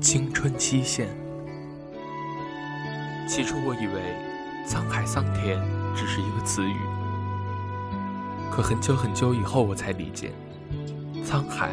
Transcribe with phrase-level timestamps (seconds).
[0.00, 1.08] 青春期限。
[3.28, 4.16] 起初我以为
[4.66, 5.60] “沧海桑田”
[5.94, 6.76] 只是一个词语，
[8.50, 10.32] 可很久很久以后我才理解，
[11.24, 11.70] 沧海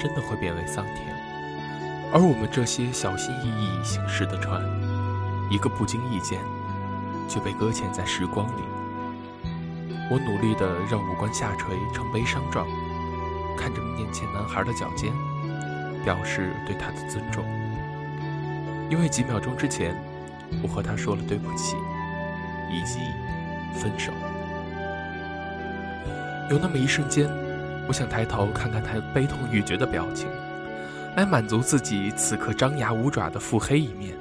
[0.00, 0.96] 真的会变为桑田，
[2.12, 4.62] 而我们这些小心翼翼行驶的船，
[5.50, 6.40] 一个不经意间
[7.28, 8.62] 就被搁浅在时光里。
[10.10, 12.66] 我努力的让五官下垂成悲伤状，
[13.58, 15.12] 看着面前男孩的脚尖，
[16.04, 17.44] 表示对他的尊重。
[18.90, 19.94] 因为几秒钟之前，
[20.62, 21.76] 我和他说了对不起，
[22.70, 22.98] 以及
[23.74, 24.12] 分手。
[26.50, 27.28] 有那么一瞬间，
[27.86, 30.26] 我想抬头看看他悲痛欲绝的表情，
[31.16, 34.14] 来满足自己此刻张牙舞爪的腹黑一面。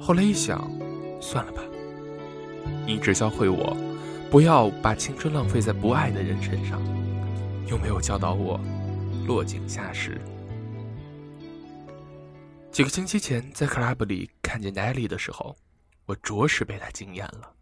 [0.00, 0.70] 后来一想，
[1.20, 1.62] 算了吧，
[2.86, 3.76] 你只教会我。
[4.30, 6.80] 不要把青春浪费在不爱的人身上，
[7.66, 8.58] 又没有教导我
[9.26, 10.20] 落井下石。
[12.72, 15.56] 几个星期前在 club 里看见 Nelly 的时候，
[16.06, 17.54] 我着实被他惊艳了。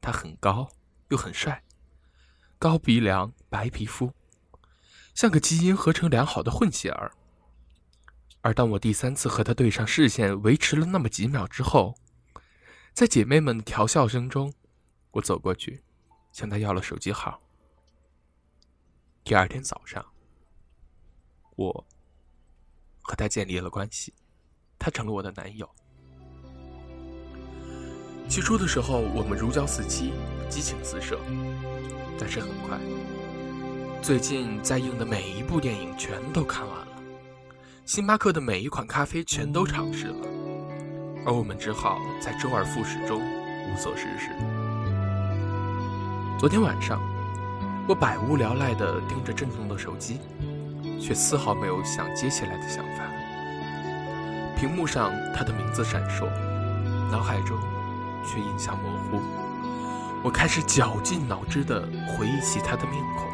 [0.00, 0.68] 他很高
[1.08, 1.62] 又很帅，
[2.58, 4.12] 高鼻梁、白皮肤，
[5.14, 7.10] 像个基因合成良好的混血儿。
[8.42, 11.96] 而当我第三次和他对上视线，维持了那么几秒之后，
[12.92, 14.52] 在姐妹们的调笑声中。
[15.12, 15.82] 我走过去，
[16.32, 17.40] 向他要了手机号。
[19.22, 20.04] 第二天早上，
[21.56, 21.86] 我
[23.00, 24.12] 和他建立了关系，
[24.78, 25.68] 他成了我的男友。
[28.28, 30.12] 起初的时候，我们如胶似漆，
[30.48, 31.18] 激情四射。
[32.18, 32.78] 但是很快，
[34.00, 37.02] 最近在映的每一部电影全都看完了，
[37.84, 40.26] 星巴克的每一款咖啡全都尝试了，
[41.26, 44.30] 而我们只好在周而复始中无所事事。
[46.38, 47.02] 昨天晚上，
[47.88, 50.18] 我百无聊赖地盯着震动的手机，
[51.00, 53.04] 却丝毫没有想接下来的想法。
[54.56, 56.26] 屏幕上他的名字闪烁，
[57.10, 57.58] 脑海中
[58.24, 59.20] 却印象模糊。
[60.22, 63.28] 我开始绞尽脑汁地回忆起他的面孔，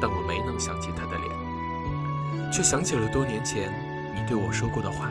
[0.00, 3.72] 但我没能想起他的脸，却想起了多年前
[4.14, 5.10] 你对我说过的话：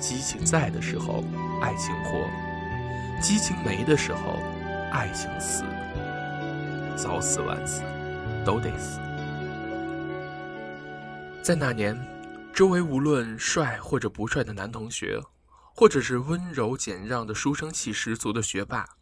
[0.00, 1.22] 激情在的时候，
[1.60, 2.26] 爱情活。
[3.20, 4.38] 激情没的时候，
[4.90, 5.62] 爱情死，
[6.96, 7.82] 早死晚死，
[8.44, 8.98] 都得死。
[11.42, 11.96] 在那年，
[12.52, 15.20] 周围无论帅或者不帅的男同学，
[15.74, 18.96] 或者是温柔俭让的书生气十足的学霸，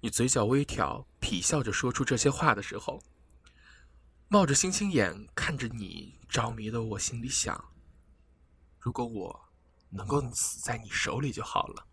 [0.00, 3.02] 你嘴角微挑，痞笑着说出这些话的时候，
[4.28, 7.72] 冒着星星眼看着你着迷的我，心里想：
[8.78, 9.48] 如果我
[9.90, 11.86] 能够死在你手里就好了。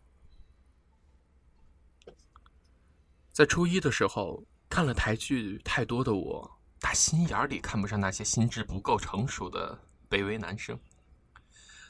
[3.34, 10.78] 在初一的时候看了台剧太多的我，打心眼里看不上那些心智不够成熟的卑微男生。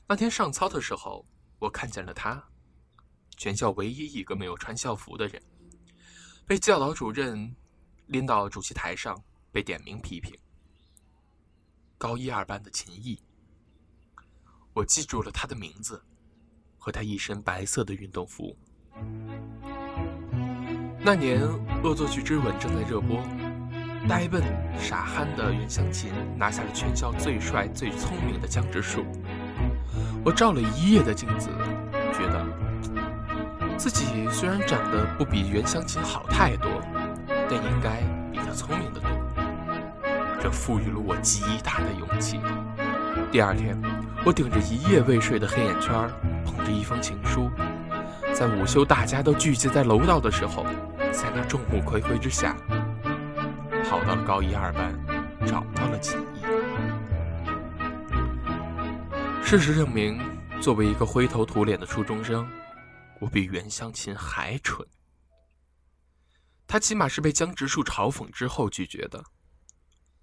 [0.07, 1.25] 那天上操的时候，
[1.57, 2.43] 我看见了他，
[3.37, 5.41] 全校唯一一个没有穿校服的人，
[6.45, 7.55] 被教导主任
[8.07, 9.19] 拎到主席台上
[9.51, 10.37] 被点名批评。
[11.97, 13.19] 高一二班的秦毅，
[14.73, 16.03] 我记住了他的名字
[16.77, 18.55] 和他一身白色的运动服。
[21.05, 21.39] 那年
[21.83, 23.21] 《恶作剧之吻》正在热播，
[24.09, 24.41] 呆笨
[24.75, 29.05] 傻憨的袁湘琴拿下了全校最帅最聪明的江直树。
[30.23, 31.49] 我照了一夜的镜子，
[32.11, 32.43] 觉得
[33.77, 36.71] 自己虽然长得不比袁湘琴好太多，
[37.27, 38.01] 但应该
[38.31, 39.07] 比她聪明的多。
[40.41, 42.39] 这赋予了我极大的勇气。
[43.31, 43.79] 第二天，
[44.25, 45.93] 我顶着一夜未睡的黑眼圈，
[46.43, 47.51] 捧着一封情书，
[48.33, 50.65] 在午休大家都聚集在楼道的时候。
[51.15, 52.57] 在那众目睽睽之下，
[53.89, 54.93] 跑到了高一二班，
[55.47, 56.41] 找到了秦毅。
[59.41, 60.19] 事实证明，
[60.61, 62.45] 作为一个灰头土脸的初中生，
[63.21, 64.85] 我比袁湘琴还蠢。
[66.67, 69.23] 他起码是被江直树嘲讽之后拒绝的，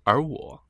[0.03, 0.63] 而我，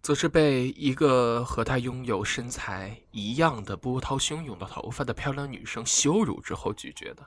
[0.00, 7.26] 则是被一个和他拥有身材一样的波涛汹涌的头发的漂亮女生羞辱之后拒绝的。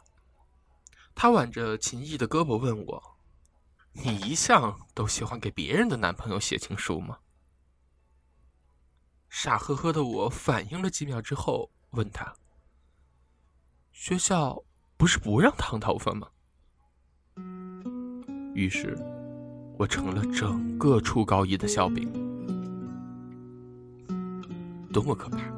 [1.15, 3.17] 他挽着秦毅的胳膊问我
[4.03, 7.19] ：“你一向都喜欢给别人的男朋友写情书吗？”
[9.29, 12.33] 傻呵呵的我反应了几秒之后问他
[13.93, 14.61] ：“学校
[14.97, 16.27] 不是不让烫头发吗？”
[18.53, 18.97] 于是，
[19.77, 22.11] 我成了整个初高一的笑柄。
[24.93, 25.54] 多么可怕！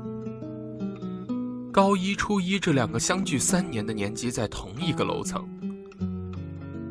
[1.78, 5.48] 高一、初一这两个相距三年的年级在同一个楼层。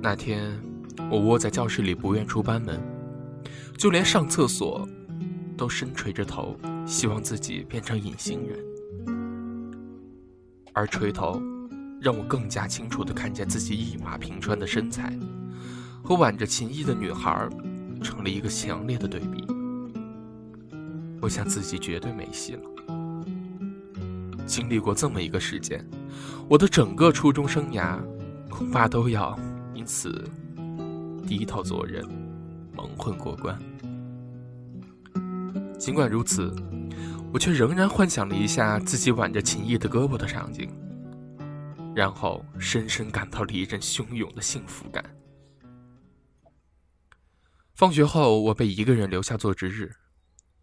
[0.00, 0.56] 那天，
[1.11, 2.81] 我窝在教室里不愿出班门，
[3.77, 4.88] 就连上厕所
[5.56, 6.56] 都深垂着头，
[6.87, 8.56] 希望自己变成隐形人。
[10.73, 11.43] 而垂头，
[12.00, 15.12] 让我更加清楚地看见自己一马平川的身材，
[16.00, 17.49] 和挽着琴衣的女孩，
[18.00, 19.44] 成了一个强烈的对比。
[21.21, 22.95] 我想自己绝对没戏了。
[24.46, 25.84] 经历过这么一个事件，
[26.48, 28.00] 我的整个初中生涯，
[28.48, 29.38] 恐怕都要
[29.75, 30.25] 因此
[31.26, 32.06] 低头做人，
[32.72, 33.58] 蒙混过关。
[35.78, 36.54] 尽管如此，
[37.32, 40.70] 我却仍然幻想了一下自己挽着秦毅的胳膊的场景，
[41.94, 45.04] 然后深深感到了一阵汹涌的幸福感。
[47.75, 49.93] 放学后，我被一个人留下做值日。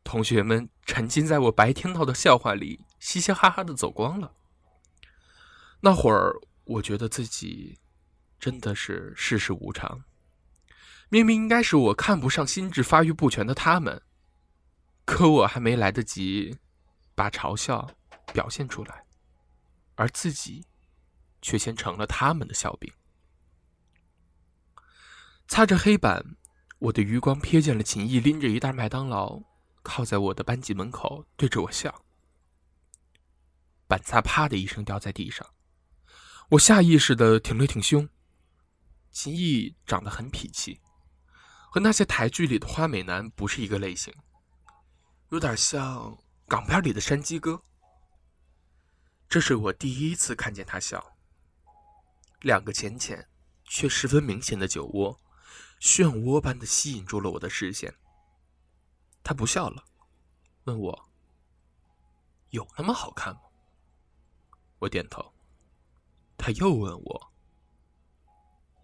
[0.04, 4.34] 同学们沉浸在我白天闹的笑话里，嘻嘻哈哈的走光了。
[5.82, 7.78] 那会儿，我觉得自己
[8.40, 10.06] 真的是世事无常。
[11.10, 14.02] 明明应该是我看不上心智发育不全的他们，
[15.04, 16.58] 可我还没来得及
[17.14, 17.92] 把嘲笑
[18.32, 19.04] 表现出来，
[19.96, 20.66] 而自己
[21.42, 22.90] 却先成了他们的笑柄。
[25.50, 26.38] 擦着黑板，
[26.80, 29.44] 我的余光瞥见了秦毅拎着一袋麦当劳。
[29.84, 32.06] 靠在我的班级门口，对着我笑。
[33.88, 35.48] 板擦啪的一声掉在地上，
[36.50, 38.08] 我下意识的挺了挺胸。
[39.12, 40.80] 秦毅长得很痞气，
[41.70, 44.12] 和那些台剧里的花美男不是一个类型，
[45.30, 47.62] 有点像港片里的山鸡哥。
[49.30, 51.16] 这是我第一次看见他笑。
[52.42, 53.30] 两个浅浅
[53.66, 55.22] 却十分明显的酒窝，
[55.80, 57.94] 漩涡般的吸引住了我的视线。
[59.24, 59.86] 他不笑了，
[60.64, 61.10] 问我
[62.50, 63.42] ：“有那么好看吗？”
[64.84, 65.34] 我点头。
[66.38, 67.34] 他又问我：“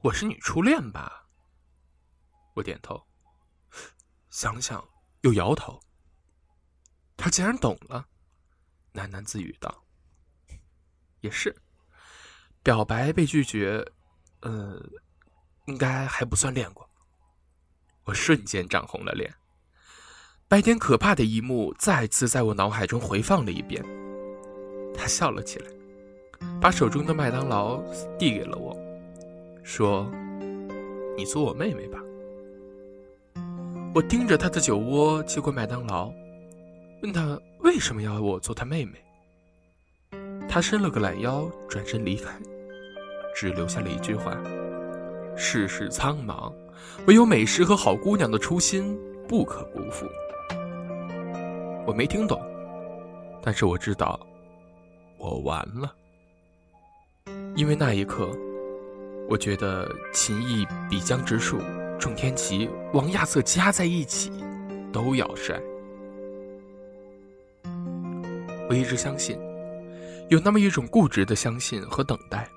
[0.01, 1.27] 我是你初恋吧？”
[2.55, 3.05] 我点头。
[4.29, 4.81] 想想，
[5.21, 5.77] 又摇头。
[7.17, 8.07] 他竟然懂了，
[8.93, 9.83] 喃喃自语道
[11.19, 11.53] ：“也是，
[12.63, 13.85] 表白被拒绝，
[14.39, 14.81] 呃，
[15.65, 16.89] 应该还不算恋过。”
[18.07, 19.35] 我瞬间涨红了脸。
[20.47, 23.83] 白天可怕的一幕再次在我脑海中回放了一遍。
[24.95, 25.71] 他笑了起来，
[26.61, 27.81] 把手中的麦当劳
[28.17, 28.75] 递给了我，
[29.63, 30.09] 说
[31.15, 31.99] ：“你做我妹妹吧。”
[33.95, 36.11] 我盯着他的酒窝，接过麦当劳，
[37.01, 38.93] 问他为什么要我做他妹妹。
[40.47, 42.31] 他伸了个懒腰，转身离开，
[43.35, 44.37] 只留下了一句话
[45.35, 46.53] ：“世事苍茫，
[47.07, 48.97] 唯有美食和好姑娘的初心
[49.27, 50.05] 不可辜负。”
[51.87, 52.39] 我没听懂，
[53.41, 54.19] 但是我知道，
[55.17, 55.93] 我完了。
[57.59, 58.31] 因为那一刻，
[59.27, 61.59] 我觉得秦毅比江直树、
[61.99, 64.31] 仲天齐、王亚瑟加在一起
[64.93, 65.59] 都要帅。
[68.69, 69.37] 我一直相信，
[70.29, 72.47] 有那么一种固执的相信和等待，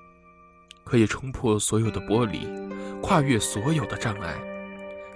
[0.85, 2.47] 可以冲破所有的玻璃，
[3.01, 4.33] 跨越所有的障碍。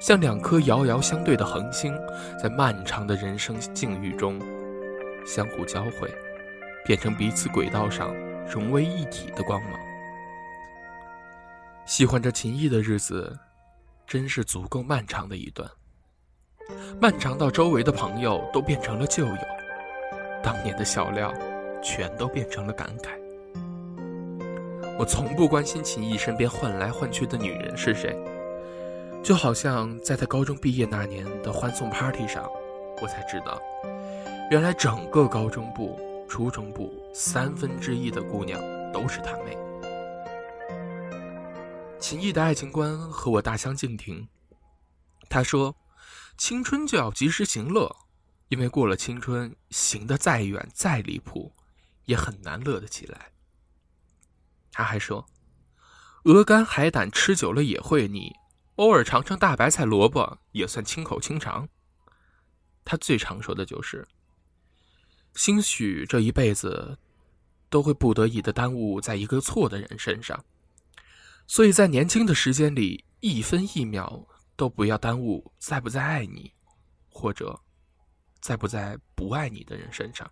[0.01, 1.97] 像两颗遥遥相对的恒星，
[2.37, 4.37] 在漫长的人生境遇中
[5.25, 6.13] 相互交汇，
[6.85, 8.13] 变成彼此轨道上
[8.49, 9.73] 融为一体的光芒。
[11.85, 13.37] 喜欢着秦毅的日子，
[14.05, 15.69] 真是足够漫长的一段，
[16.99, 19.37] 漫长到周围的朋友都变成了旧友，
[20.43, 21.33] 当年的笑料
[21.81, 23.09] 全都变成了感慨。
[24.99, 28.17] 我从不关心秦毅身边换来换去的女人是谁。
[29.23, 32.49] 就好像在他高中毕业那年的欢送 party 上，
[33.01, 33.61] 我才知道，
[34.49, 39.57] 原来整个高中部、初中部三分之一的姑娘都是他妹。
[41.99, 44.27] 秦毅的爱情观和我大相径庭。
[45.29, 45.75] 他说
[46.37, 47.93] ：“青春就要及时行乐，
[48.49, 51.53] 因为过了青春，行得再远再离谱，
[52.05, 53.31] 也很难乐得起来。”
[54.71, 55.25] 他还说
[56.25, 58.33] ：“鹅肝海胆吃久了也会腻。”
[58.77, 61.67] 偶尔尝尝大白菜、萝卜也算清口清肠。
[62.85, 64.07] 他最常说的就是
[65.37, 66.97] ：“兴许这一辈子
[67.69, 70.43] 都会不得已的耽误在一个错的人身上，
[71.45, 76.51] 所以在年轻的时间里，一分一秒都不要耽误在不在爱你，
[77.11, 77.61] 或者
[78.39, 80.27] 在不在不爱你的人身上。”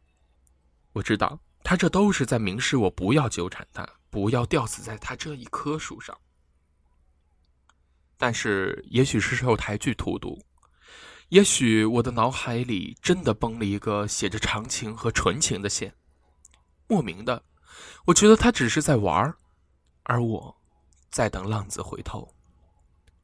[0.92, 6.18] 我知道他这都是在明示我不要纠缠他，不要吊死在他这一棵树上。
[8.18, 10.44] 但是，也许是受台剧荼毒，
[11.30, 15.96] 也许我的脑海里真的崩了一个写着长情和纯情的线。
[16.88, 17.44] 莫名的，
[18.06, 19.36] 我觉得他只是在玩儿，
[20.04, 20.56] 而我
[21.10, 22.32] 在等浪子回头。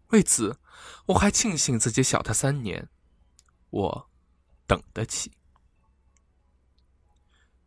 [0.07, 0.57] 为此，
[1.05, 2.89] 我还庆幸自己小他三年，
[3.69, 4.09] 我
[4.65, 5.31] 等得起。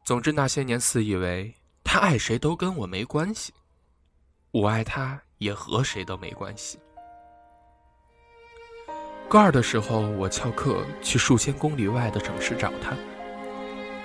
[0.05, 3.55] 总之，那些年自以为他爱谁都跟我没关系，
[4.51, 6.79] 我爱他也和谁都没关系。
[9.29, 12.93] 高二的时候，我翘课去数千公里外的城市找他，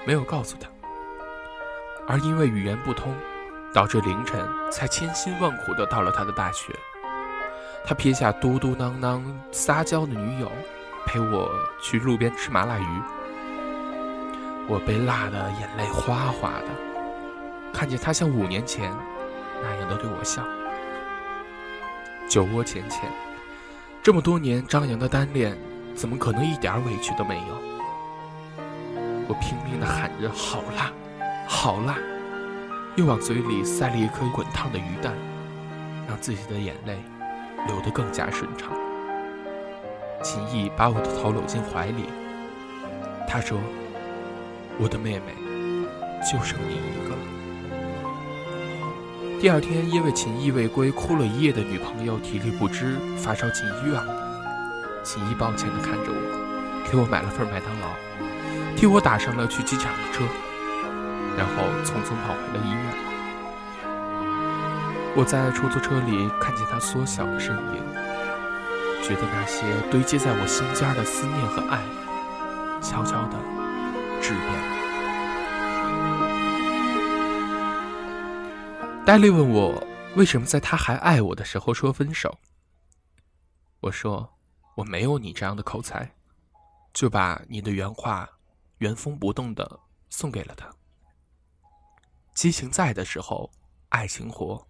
[0.06, 0.68] 没有告诉他。
[2.08, 3.14] 而因为语言不通，
[3.72, 6.74] 导致凌晨才千辛万苦的到了他的大学。
[7.86, 9.22] 他撇下嘟嘟囔囔
[9.52, 10.52] 撒娇的女友，
[11.06, 13.02] 陪我去路边吃麻辣鱼。
[14.68, 18.92] 我被辣的眼泪哗哗的，看见他像五年前
[19.62, 20.44] 那样的对我笑。
[22.28, 23.12] 酒窝浅浅，
[24.02, 25.58] 这么多年张扬的单恋，
[25.94, 27.58] 怎么可能一点委屈都没有？
[29.28, 30.92] 我拼命的喊着“好辣，
[31.48, 31.98] 好辣”，
[32.96, 35.14] 又往嘴里塞了一颗滚烫的鱼蛋，
[36.08, 36.98] 让自己的眼泪
[37.68, 38.72] 流得更加顺畅。
[40.24, 42.06] 秦毅把我的头搂进怀里，
[43.28, 43.60] 他说。
[44.82, 45.36] 我的妹妹，
[46.22, 47.39] 就剩你一个了。
[49.40, 54.14] 第二天，因为秦毅未归，哭了一夜的女朋友体力不支，发烧进医院了。
[55.02, 57.88] 秦毅抱歉地看着我，给我买了份麦当劳，
[58.76, 60.26] 替我打上了去机场的车，
[61.38, 62.84] 然后匆匆跑回了医院。
[65.16, 67.82] 我在出租车里看见他缩小的身影，
[69.02, 71.80] 觉得那些堆积在我心尖的思念和爱，
[72.82, 73.38] 悄悄地。
[74.22, 74.79] 质变了。
[79.10, 79.84] 戴丽问我
[80.16, 82.38] 为什么在他还爱我的时候说分手。
[83.80, 84.38] 我说
[84.76, 86.16] 我没有你这样的口才，
[86.94, 88.30] 就把你的原话
[88.78, 89.80] 原封不动的
[90.12, 90.72] 送给了他。
[92.36, 93.52] 激情在的时候，
[93.90, 94.64] 爱情活；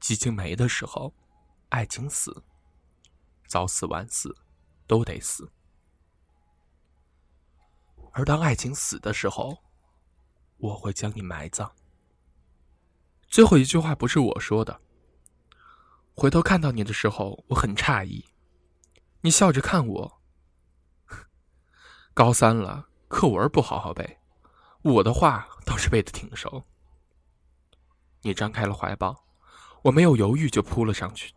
[0.00, 1.10] 激情没的时候，
[1.70, 2.44] 爱情死。
[3.46, 4.36] 早死晚死，
[4.86, 5.50] 都得死。
[8.12, 9.56] 而当爱情死的时候，
[10.58, 11.72] 我会将你埋葬。
[13.36, 14.80] 最后一句话不是我说的。
[16.14, 18.24] 回头看到你的时候，我很诧异，
[19.20, 20.22] 你笑着看我。
[22.14, 24.16] 高三了，课文不好好背，
[24.80, 26.64] 我的话倒是背得挺熟。
[28.22, 29.26] 你张开了怀抱，
[29.82, 31.34] 我没有犹豫就扑了上去，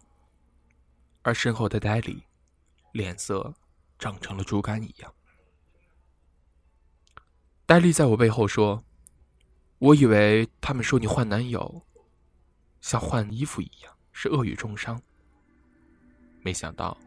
[1.23, 2.23] 而身后的戴里，
[2.93, 3.53] 脸色
[3.97, 5.13] 涨成了猪肝一样。
[7.65, 8.85] 戴丽在我背后说
[9.79, 11.85] ：“我以为他们说你换男友，
[12.81, 15.01] 像换衣服一样，是恶语重伤。
[16.41, 16.97] 没想到，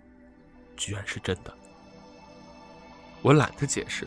[0.77, 1.53] 居然是真的。
[3.23, 4.07] 我懒得解释，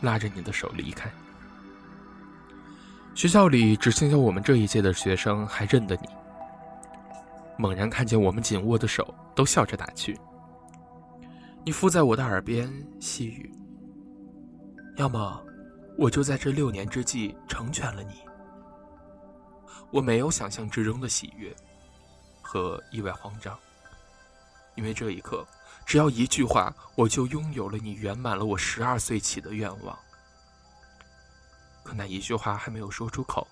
[0.00, 1.10] 拉着你的手离开。
[3.14, 6.08] 学校里只剩下我们这一届的学生还认得你。
[7.56, 10.18] 猛然看见我们紧握的手，都笑着打趣。
[11.64, 12.68] 你附在我的耳边
[13.00, 13.52] 细语。”
[14.96, 15.44] 要么，
[15.98, 18.14] 我就在这六年之际成全了你。
[19.94, 21.54] 我没有想象之中的喜悦
[22.42, 23.56] 和意外慌张，
[24.74, 25.46] 因为这一刻，
[25.86, 29.96] 只要一句话，我就拥有了你圆满了我十二岁起的愿望。
[31.84, 33.46] 可那一句话还没有说出口，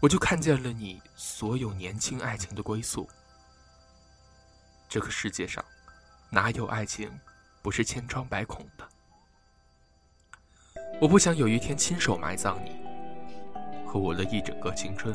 [0.00, 3.06] 我就看见了你所有年轻爱情的归宿。
[4.88, 5.62] 这个世界上，
[6.30, 7.12] 哪有爱情
[7.60, 8.88] 不是千疮百孔的？
[11.02, 12.78] 我不想有一天亲手埋葬你
[13.86, 15.14] 和我的一整个青春。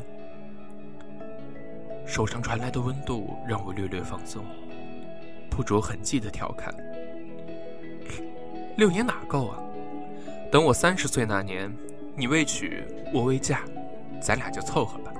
[2.08, 4.42] 手上传来的温度让我略略放松，
[5.50, 6.74] 不着痕迹的调侃
[8.78, 9.60] ：“六年哪够啊？
[10.50, 11.70] 等我三十岁那年，
[12.16, 13.60] 你未娶我未嫁，
[14.22, 15.12] 咱俩就凑合吧。”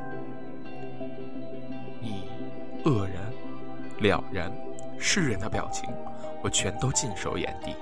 [2.00, 2.26] 你
[2.84, 3.30] 愕然、
[3.98, 4.50] 了然、
[4.98, 5.90] 释然的表情，
[6.42, 7.74] 我全都尽收眼底。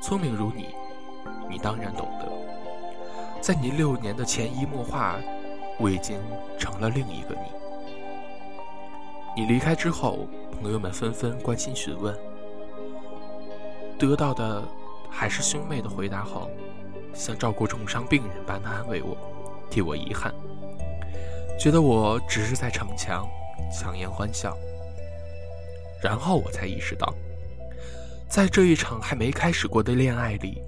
[0.00, 0.68] 聪明如你，
[1.50, 2.30] 你当然懂得。
[3.40, 5.18] 在你六年的潜移默化，
[5.82, 6.16] 我已经
[6.56, 7.40] 成了另一个你。
[9.34, 10.28] 你离开之后，
[10.60, 12.16] 朋友们纷纷关心询问，
[13.98, 14.62] 得到的
[15.10, 16.48] 还是兄妹的回答后，
[17.12, 19.16] 像照顾重伤病人般的安慰我，
[19.68, 20.32] 替我遗憾，
[21.58, 23.26] 觉得我只是在逞强，
[23.72, 24.56] 强颜欢笑。
[26.00, 27.12] 然后我才意识到。
[28.28, 30.62] 在这一场还没开始过的恋爱里，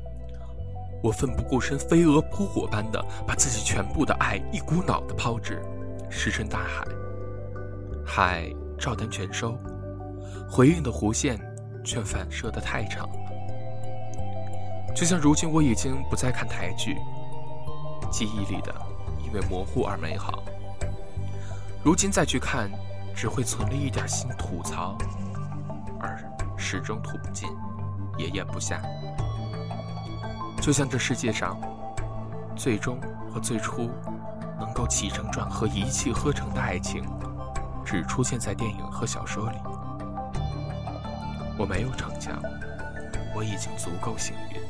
[1.05, 5.63] 我奋不顾身、飞蛾扑火般的把自己全部的爱一股脑的抛掷，
[6.09, 6.83] 石沉大海。
[8.07, 9.55] 海照单全收，
[10.49, 11.39] 回应的弧线
[11.85, 13.07] 却反射的太长。
[14.97, 16.97] 就像如今我已经不再看台剧，
[18.11, 18.75] 记忆里的
[19.27, 20.43] 因为模糊而美好。
[21.83, 22.71] 如今再去看，
[23.15, 24.97] 只会存了一点心吐槽，
[26.01, 26.19] 而
[26.57, 27.47] 始终吐不尽，
[28.17, 28.81] 也咽不下。
[30.65, 31.61] 就像这世界上，
[32.57, 32.99] 最终
[33.31, 33.91] 和最初
[34.59, 37.05] 能够起承转合一气呵成的爱情，
[37.85, 39.59] 只出现在电影和小说里。
[41.59, 42.41] 我没有逞强，
[43.37, 44.61] 我已经足够幸运。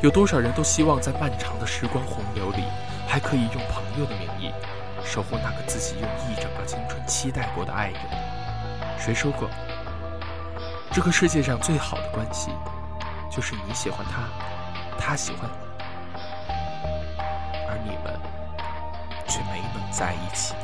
[0.00, 2.62] 有多少人都希望在漫长的时光洪流里，
[3.08, 4.52] 还可以用朋友的名义，
[5.04, 8.00] 守护那个自己用一整个青春期待过的爱人？
[8.96, 9.50] 谁说过，
[10.92, 12.52] 这个世界上最好的关系，
[13.36, 14.22] 就是你喜欢他，
[14.98, 15.56] 他喜欢你，
[17.68, 18.18] 而你们
[19.28, 20.54] 却没能在一起？